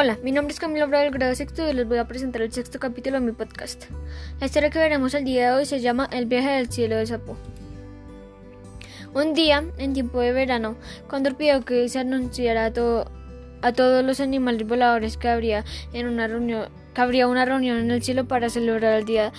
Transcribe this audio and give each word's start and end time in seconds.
Hola, 0.00 0.16
mi 0.22 0.30
nombre 0.30 0.52
es 0.54 0.60
Camilo 0.60 0.86
Bravo 0.86 1.02
del 1.02 1.12
grado 1.12 1.34
sexto 1.34 1.68
y 1.68 1.72
les 1.72 1.84
voy 1.84 1.98
a 1.98 2.06
presentar 2.06 2.40
el 2.42 2.52
sexto 2.52 2.78
capítulo 2.78 3.18
de 3.18 3.26
mi 3.26 3.32
podcast. 3.32 3.86
La 4.38 4.46
historia 4.46 4.70
que 4.70 4.78
veremos 4.78 5.12
el 5.12 5.24
día 5.24 5.50
de 5.50 5.56
hoy 5.56 5.66
se 5.66 5.80
llama 5.80 6.08
El 6.12 6.26
viaje 6.26 6.50
del 6.50 6.70
cielo 6.70 6.94
de 6.94 7.04
Sapo. 7.04 7.36
Un 9.12 9.34
día, 9.34 9.64
en 9.76 9.94
tiempo 9.94 10.20
de 10.20 10.30
verano, 10.30 10.76
Condor 11.08 11.34
pidió 11.34 11.64
que 11.64 11.88
se 11.88 11.98
anunciara 11.98 12.66
a, 12.66 13.72
todos 13.72 14.04
los 14.04 14.20
animales 14.20 14.68
voladores 14.68 15.16
que 15.16 15.30
habría, 15.30 15.64
en 15.92 16.06
una 16.06 16.28
reunión, 16.28 16.68
que 16.94 17.00
habría 17.00 17.26
una 17.26 17.44
reunión 17.44 17.78
en 17.78 17.90
el 17.90 18.00
cielo 18.00 18.28
para 18.28 18.50
celebrar 18.50 19.00
el 19.00 19.04
día 19.04 19.32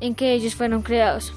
en 0.00 0.16
que 0.16 0.32
ellos 0.32 0.56
fueron 0.56 0.82
creados. 0.82 1.32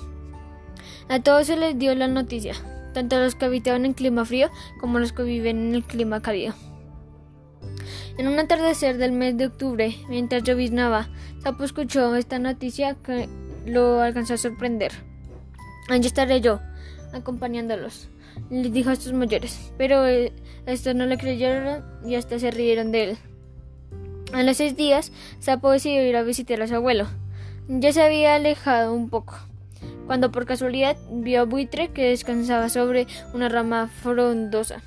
A 1.09 1.19
todos 1.19 1.45
se 1.45 1.57
les 1.57 1.77
dio 1.77 1.93
la 1.93 2.07
noticia, 2.07 2.55
tanto 2.95 3.17
a 3.17 3.19
los 3.19 3.35
que 3.35 3.45
habitaban 3.45 3.85
en 3.85 3.93
clima 3.93 4.25
frío 4.25 4.49
como 4.79 4.97
a 4.97 4.99
los 4.99 5.13
que 5.13 5.21
viven 5.21 5.59
en 5.59 5.75
el 5.75 5.83
clima 5.83 6.23
cálido. 6.23 6.55
En 8.17 8.27
un 8.27 8.37
atardecer 8.37 8.97
del 8.97 9.11
mes 9.11 9.37
de 9.37 9.47
octubre, 9.47 9.95
mientras 10.07 10.43
lloviznaba, 10.43 11.09
Sapo 11.41 11.63
escuchó 11.63 12.15
esta 12.15 12.37
noticia 12.37 12.95
que 12.95 13.27
lo 13.65 14.01
alcanzó 14.01 14.35
a 14.35 14.37
sorprender. 14.37 14.91
Allí 15.89 16.05
estaré 16.05 16.39
yo, 16.39 16.59
acompañándolos, 17.11 18.09
le 18.51 18.69
dijo 18.69 18.91
a 18.91 18.95
sus 18.95 19.13
mayores, 19.13 19.73
pero 19.79 20.05
eh, 20.05 20.31
estos 20.67 20.93
no 20.93 21.07
le 21.07 21.17
creyeron 21.17 21.83
y 22.05 22.13
hasta 22.13 22.37
se 22.37 22.51
rieron 22.51 22.91
de 22.91 23.03
él. 23.03 23.17
A 24.31 24.43
los 24.43 24.57
seis 24.57 24.75
días, 24.77 25.11
Sapo 25.39 25.71
decidió 25.71 26.07
ir 26.07 26.15
a 26.15 26.23
visitar 26.23 26.61
a 26.61 26.67
su 26.67 26.75
abuelo. 26.75 27.07
Ya 27.67 27.93
se 27.93 28.03
había 28.03 28.35
alejado 28.35 28.93
un 28.93 29.09
poco, 29.09 29.35
cuando 30.05 30.31
por 30.31 30.45
casualidad 30.45 30.97
vio 31.11 31.41
a 31.41 31.45
Buitre 31.45 31.89
que 31.89 32.09
descansaba 32.09 32.69
sobre 32.69 33.07
una 33.33 33.49
rama 33.49 33.87
frondosa. 33.87 34.83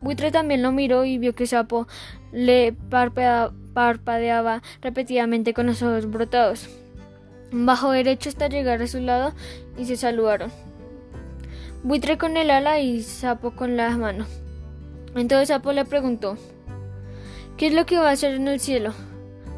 Buitre 0.00 0.30
también 0.30 0.62
lo 0.62 0.72
miró 0.72 1.04
y 1.04 1.18
vio 1.18 1.34
que 1.34 1.46
Sapo 1.46 1.88
le 2.30 2.72
parpadeaba 2.90 4.62
repetidamente 4.80 5.54
con 5.54 5.66
los 5.66 5.82
ojos 5.82 6.10
brotados. 6.10 6.68
Bajó 7.50 7.90
derecho 7.90 8.28
hasta 8.28 8.48
llegar 8.48 8.80
a 8.82 8.86
su 8.86 9.00
lado 9.00 9.32
y 9.76 9.86
se 9.86 9.96
saludaron. 9.96 10.50
Buitre 11.82 12.18
con 12.18 12.36
el 12.36 12.50
ala 12.50 12.80
y 12.80 13.02
Sapo 13.02 13.52
con 13.52 13.76
la 13.76 13.90
mano. 13.96 14.26
Entonces 15.16 15.48
Sapo 15.48 15.72
le 15.72 15.84
preguntó 15.84 16.36
¿Qué 17.56 17.66
es 17.66 17.74
lo 17.74 17.86
que 17.86 17.98
va 17.98 18.10
a 18.10 18.12
hacer 18.12 18.34
en 18.34 18.46
el 18.46 18.60
cielo? 18.60 18.92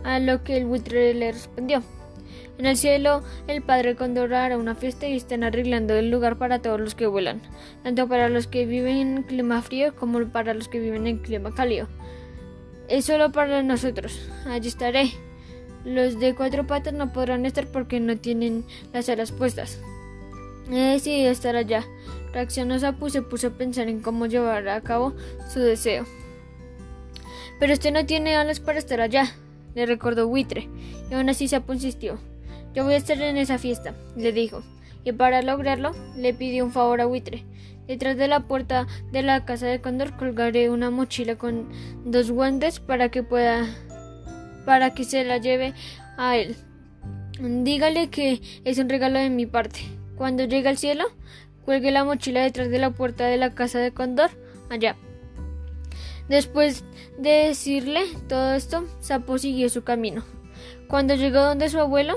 A 0.05 0.19
lo 0.19 0.43
que 0.43 0.57
el 0.57 0.65
buitre 0.65 1.13
le 1.13 1.33
respondió 1.33 1.83
en 2.61 2.67
el 2.67 2.77
cielo, 2.77 3.23
el 3.47 3.63
Padre 3.63 3.97
Cóndor 3.97 4.35
hará 4.35 4.59
una 4.59 4.75
fiesta 4.75 5.09
y 5.09 5.17
están 5.17 5.45
arreglando 5.45 5.95
el 5.95 6.11
lugar 6.11 6.37
para 6.37 6.61
todos 6.61 6.79
los 6.79 6.95
que 6.95 7.07
vuelan, 7.07 7.41
tanto 7.83 8.07
para 8.07 8.29
los 8.29 8.49
que 8.49 8.67
viven 8.67 8.97
en 8.99 9.23
clima 9.23 9.63
frío 9.63 9.97
como 9.97 10.23
para 10.29 10.53
los 10.53 10.69
que 10.69 10.79
viven 10.79 11.07
en 11.07 11.21
clima 11.21 11.55
cálido. 11.55 11.89
Es 12.87 13.07
solo 13.07 13.33
para 13.33 13.63
nosotros. 13.63 14.21
Allí 14.47 14.69
estaré. 14.69 15.11
Los 15.87 16.21
de 16.21 16.35
cuatro 16.35 16.67
patas 16.67 16.93
no 16.93 17.15
podrán 17.15 17.47
estar 17.47 17.67
porque 17.67 17.99
no 17.99 18.19
tienen 18.19 18.67
las 18.93 19.09
alas 19.09 19.33
puestas. 19.33 19.81
He 20.71 20.75
decidido 20.75 21.31
estar 21.31 21.57
allá. 21.57 21.87
Reaccionó 22.35 22.79
Sapu 22.79 23.07
y 23.07 23.11
se 23.11 23.23
puso 23.23 23.47
a 23.47 23.51
pensar 23.53 23.89
en 23.89 24.03
cómo 24.03 24.27
llevar 24.27 24.69
a 24.69 24.83
cabo 24.83 25.15
su 25.49 25.61
deseo. 25.61 26.05
Pero 27.59 27.73
usted 27.73 27.91
no 27.91 28.05
tiene 28.05 28.37
alas 28.37 28.61
para 28.61 28.79
estar 28.79 29.01
allá, 29.01 29.35
le 29.75 29.87
recordó 29.87 30.29
Buitre, 30.29 30.69
y 31.11 31.15
aún 31.15 31.31
así 31.31 31.49
Sapu 31.49 31.73
insistió. 31.73 32.19
Yo 32.75 32.85
voy 32.85 32.95
a 32.95 32.99
estar 32.99 33.21
en 33.21 33.37
esa 33.37 33.59
fiesta, 33.59 33.95
le 34.17 34.33
dijo, 34.33 34.63
y 35.05 35.13
para 35.13 35.43
lograrlo 35.43 35.93
le 36.17 36.35
pidió 36.35 36.65
un 36.65 36.73
favor 36.73 37.01
a 37.01 37.07
Buitre. 37.07 37.45
Detrás 37.87 38.17
de 38.17 38.29
la 38.29 38.41
puerta 38.41 38.87
de 39.11 39.23
la 39.23 39.45
casa 39.45 39.67
de 39.67 39.81
Cóndor 39.81 40.17
colgaré 40.17 40.71
una 40.71 40.91
mochila 40.91 41.37
con 41.37 41.69
dos 42.05 42.31
guantes 42.31 42.79
para 42.79 43.09
que 43.09 43.25
pueda 43.25 43.67
para 44.65 44.95
que 44.95 45.03
se 45.03 45.25
la 45.25 45.39
lleve 45.39 45.75
a 46.17 46.37
él. 46.37 46.55
Dígale 47.41 48.09
que 48.11 48.41
es 48.65 48.79
un 48.79 48.89
regalo 48.89 49.19
de 49.19 49.31
mi 49.31 49.47
parte. 49.47 49.81
Cuando 50.15 50.45
llegue 50.45 50.69
al 50.69 50.79
cielo, 50.79 51.07
cuelgue 51.65 51.91
la 51.91 52.05
mochila 52.05 52.43
detrás 52.43 52.71
de 52.71 52.79
la 52.79 52.91
puerta 52.91 53.27
de 53.27 53.39
la 53.39 53.55
casa 53.55 53.81
de 53.81 53.93
Cóndor, 53.93 54.31
allá. 54.69 54.97
Después 56.29 56.85
de 57.19 57.49
decirle 57.49 58.03
todo 58.29 58.55
esto, 58.55 58.85
Sapo 59.01 59.39
siguió 59.39 59.69
su 59.69 59.83
camino. 59.83 60.23
Cuando 60.87 61.15
llegó 61.15 61.41
donde 61.41 61.69
su 61.69 61.81
abuelo, 61.81 62.17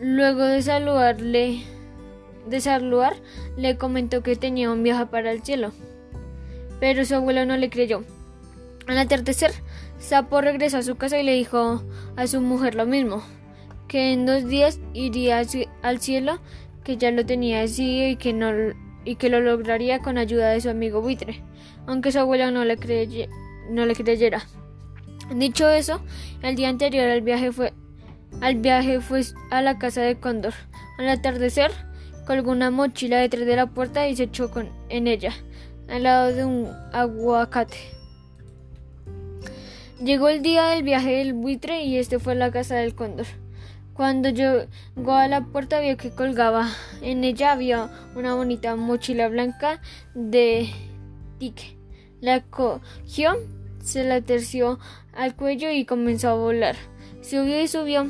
Luego 0.00 0.44
de 0.44 0.62
saludarle, 0.62 1.62
de 2.46 2.60
saludar, 2.62 3.16
le 3.58 3.76
comentó 3.76 4.22
que 4.22 4.34
tenía 4.34 4.70
un 4.70 4.82
viaje 4.82 5.04
para 5.04 5.30
el 5.30 5.42
cielo. 5.42 5.72
Pero 6.80 7.04
su 7.04 7.16
abuelo 7.16 7.44
no 7.44 7.58
le 7.58 7.68
creyó. 7.68 8.02
Al 8.86 8.96
atardecer, 8.96 9.52
Sapo 9.98 10.40
regresó 10.40 10.78
a 10.78 10.82
su 10.82 10.96
casa 10.96 11.18
y 11.18 11.22
le 11.22 11.34
dijo 11.34 11.84
a 12.16 12.26
su 12.26 12.40
mujer 12.40 12.76
lo 12.76 12.86
mismo, 12.86 13.22
que 13.88 14.14
en 14.14 14.24
dos 14.24 14.48
días 14.48 14.80
iría 14.94 15.42
al 15.82 16.00
cielo, 16.00 16.40
que 16.82 16.96
ya 16.96 17.10
lo 17.10 17.26
tenía 17.26 17.60
decidido 17.60 18.08
y 18.08 18.16
que 18.16 18.32
no 18.32 18.50
y 19.04 19.16
que 19.16 19.28
lo 19.28 19.40
lograría 19.40 20.00
con 20.00 20.18
ayuda 20.18 20.50
de 20.50 20.60
su 20.60 20.70
amigo 20.70 21.02
buitre, 21.02 21.42
aunque 21.86 22.12
su 22.12 22.18
abuelo 22.18 22.50
no 22.50 22.64
le, 22.64 22.78
no 23.70 23.86
le 23.86 23.94
creyera. 23.94 24.46
Dicho 25.34 25.68
eso, 25.68 26.00
el 26.42 26.56
día 26.56 26.70
anterior 26.70 27.08
al 27.08 27.22
viaje 27.22 27.52
fue 27.52 27.72
al 28.40 28.56
viaje 28.56 29.00
fue 29.00 29.22
a 29.50 29.62
la 29.62 29.78
casa 29.78 30.00
de 30.00 30.18
Cóndor. 30.18 30.54
Al 30.98 31.08
atardecer, 31.08 31.70
colgó 32.26 32.52
una 32.52 32.70
mochila 32.70 33.18
detrás 33.18 33.46
de 33.46 33.56
la 33.56 33.66
puerta 33.66 34.08
y 34.08 34.16
se 34.16 34.24
echó 34.24 34.50
con, 34.50 34.70
en 34.88 35.06
ella, 35.06 35.32
al 35.88 36.04
lado 36.04 36.32
de 36.32 36.44
un 36.44 36.68
aguacate. 36.92 37.76
Llegó 40.02 40.30
el 40.30 40.40
día 40.40 40.68
del 40.68 40.82
viaje 40.82 41.16
del 41.16 41.34
buitre 41.34 41.82
y 41.82 41.98
este 41.98 42.18
fue 42.18 42.32
a 42.32 42.36
la 42.36 42.50
casa 42.50 42.76
del 42.76 42.94
cóndor. 42.94 43.26
Cuando 43.92 44.30
llegó 44.30 45.12
a 45.12 45.28
la 45.28 45.44
puerta 45.44 45.78
vio 45.80 45.98
que 45.98 46.10
colgaba. 46.10 46.70
En 47.02 47.22
ella 47.22 47.52
había 47.52 47.90
una 48.16 48.34
bonita 48.34 48.74
mochila 48.74 49.28
blanca 49.28 49.82
de 50.14 50.70
tique. 51.38 51.76
La 52.22 52.40
cogió, 52.40 53.36
se 53.82 54.04
la 54.04 54.22
terció 54.22 54.78
al 55.12 55.36
cuello 55.36 55.70
y 55.70 55.84
comenzó 55.84 56.30
a 56.30 56.34
volar. 56.34 56.76
Subió 57.20 57.60
y 57.60 57.68
subió, 57.68 58.06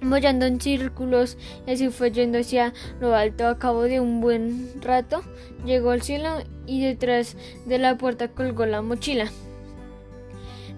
mollando 0.00 0.46
en 0.46 0.60
círculos, 0.60 1.36
y 1.66 1.72
así 1.72 1.88
fue 1.90 2.10
yendo 2.10 2.38
hacia 2.38 2.72
lo 3.00 3.14
alto. 3.14 3.46
A 3.46 3.58
cabo 3.58 3.82
de 3.82 4.00
un 4.00 4.20
buen 4.20 4.80
rato, 4.80 5.22
llegó 5.64 5.90
al 5.90 6.02
cielo 6.02 6.38
y 6.66 6.82
detrás 6.82 7.36
de 7.66 7.78
la 7.78 7.98
puerta 7.98 8.28
colgó 8.28 8.66
la 8.66 8.82
mochila. 8.82 9.30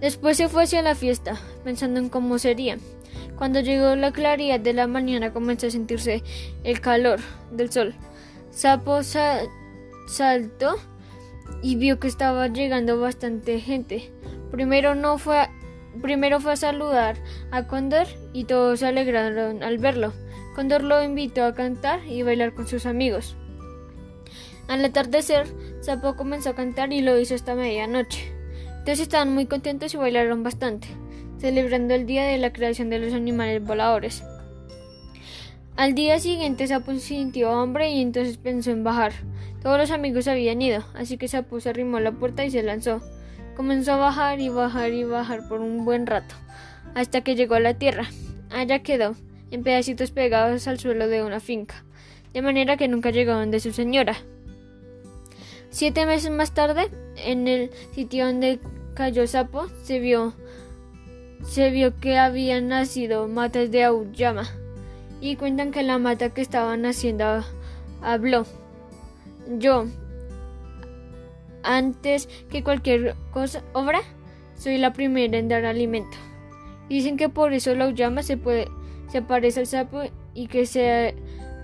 Después 0.01 0.37
se 0.37 0.49
fue 0.49 0.65
hacia 0.65 0.83
la 0.83 0.97
fiesta, 0.97 1.41
pensando 1.62 2.01
en 2.01 2.09
cómo 2.09 2.39
sería. 2.39 2.78
Cuando 3.37 3.61
llegó 3.61 3.95
la 3.95 4.12
claridad 4.12 4.59
de 4.61 4.72
la 4.72 4.87
mañana 4.87 5.33
comenzó 5.33 5.69
a 5.69 5.71
sentirse 5.71 6.22
el 6.65 6.81
calor 6.81 7.21
del 7.53 7.71
sol. 7.71 7.95
Sapo 8.51 9.03
saltó 9.03 10.77
y 11.62 11.77
vio 11.77 12.01
que 12.01 12.09
estaba 12.09 12.49
llegando 12.49 13.01
bastante 13.01 13.61
gente. 13.61 14.12
Primero 14.51 14.95
no 14.95 15.19
fue 15.19 15.49
Primero 16.00 16.41
fue 16.41 16.53
a 16.53 16.56
saludar 16.56 17.16
a 17.50 17.66
Condor 17.66 18.06
y 18.32 18.44
todos 18.44 18.80
se 18.80 18.86
alegraron 18.86 19.62
al 19.62 19.78
verlo. 19.78 20.12
Condor 20.54 20.82
lo 20.82 21.03
invitó 21.03 21.44
a 21.44 21.54
cantar 21.54 22.00
y 22.06 22.22
bailar 22.22 22.54
con 22.54 22.66
sus 22.66 22.86
amigos. 22.86 23.36
Al 24.69 24.84
atardecer, 24.84 25.47
Sapo 25.80 26.16
comenzó 26.16 26.50
a 26.50 26.54
cantar 26.54 26.92
y 26.92 27.03
lo 27.03 27.19
hizo 27.19 27.34
hasta 27.34 27.54
medianoche. 27.54 28.32
Todos 28.84 29.00
estaban 29.00 29.34
muy 29.34 29.47
contentos 29.47 29.92
y 29.94 29.97
bailaron 29.97 30.42
bastante, 30.42 30.88
celebrando 31.38 31.94
el 31.94 32.06
día 32.06 32.24
de 32.24 32.38
la 32.38 32.53
creación 32.53 32.88
de 32.88 32.98
los 32.98 33.12
animales 33.12 33.62
voladores. 33.62 34.22
Al 35.76 35.94
día 35.94 36.19
siguiente 36.19 36.66
Sapo 36.66 36.94
sintió 36.94 37.50
hambre 37.50 37.91
y 37.91 38.00
entonces 38.00 38.36
pensó 38.38 38.70
en 38.70 38.84
bajar. 38.84 39.12
Todos 39.62 39.78
los 39.78 39.91
amigos 39.91 40.28
habían 40.28 40.60
ido, 40.60 40.84
así 40.94 41.16
que 41.16 41.28
Sapo 41.28 41.60
se 41.60 41.70
arrimó 41.70 41.98
a 41.98 42.00
la 42.00 42.12
puerta 42.12 42.44
y 42.44 42.50
se 42.50 42.62
lanzó. 42.62 43.00
Comenzó 43.57 43.93
a 43.93 43.97
bajar 43.97 44.41
y 44.41 44.49
bajar 44.49 44.93
y 44.93 45.04
bajar 45.04 45.47
por 45.49 45.60
un 45.60 45.84
buen 45.84 46.07
rato, 46.07 46.34
hasta 46.95 47.21
que 47.21 47.34
llegó 47.34 47.54
a 47.54 47.60
la 47.60 47.75
tierra. 47.75 48.07
Allá 48.51 48.83
quedó, 48.83 49.15
en 49.51 49.63
pedacitos 49.63 50.10
pegados 50.10 50.66
al 50.66 50.78
suelo 50.78 51.09
de 51.09 51.22
una 51.22 51.41
finca, 51.41 51.84
de 52.33 52.43
manera 52.43 52.77
que 52.77 52.89
nunca 52.89 53.10
llegó 53.10 53.33
donde 53.33 53.60
su 53.60 53.72
señora. 53.72 54.16
Siete 55.71 56.07
meses 56.07 56.31
más 56.31 56.53
tarde, 56.53 56.91
en 57.16 57.49
el 57.49 57.71
sitio 57.95 58.27
donde 58.27 58.59
cayó 58.95 59.27
Sapo, 59.27 59.69
se 59.83 60.01
vio, 60.01 60.34
se 61.47 61.71
vio 61.71 61.98
que 61.98 62.19
habían 62.19 62.69
nacido 62.69 63.28
matas 63.28 63.71
de 63.71 63.84
Auyama, 63.84 64.48
y 65.21 65.37
cuentan 65.37 65.71
que 65.71 65.83
la 65.83 65.98
mata 65.98 66.31
que 66.31 66.41
estaba 66.41 66.77
naciendo 66.77 67.45
habló. 68.03 68.45
Yo, 69.59 69.87
antes 71.62 72.28
que 72.50 72.62
cualquier 72.62 73.14
cosa, 73.32 73.62
obra, 73.72 74.00
soy 74.54 74.78
la 74.78 74.92
primera 74.92 75.38
en 75.38 75.48
dar 75.48 75.64
alimento. 75.64 76.16
Dicen 76.88 77.16
que 77.16 77.28
por 77.28 77.53
eso 77.53 77.74
la 77.74 77.91
llama 77.91 78.22
se 78.22 78.36
puede 78.36 78.68
se 79.12 79.20
parece 79.20 79.60
al 79.60 79.66
sapo 79.66 80.03
y 80.34 80.47
que 80.47 80.64
se 80.64 81.14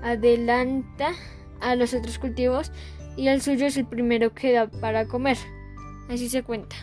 adelanta 0.02 1.12
a 1.60 1.74
los 1.74 1.94
otros 1.94 2.18
cultivos 2.18 2.70
y 3.16 3.28
el 3.28 3.40
suyo 3.40 3.66
es 3.66 3.76
el 3.78 3.86
primero 3.86 4.34
que 4.34 4.52
da 4.52 4.68
para 4.68 5.08
comer. 5.08 5.38
Así 6.10 6.28
se 6.28 6.42
cuenta. 6.42 6.76